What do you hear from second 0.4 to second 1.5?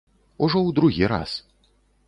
Ужо ў другі раз.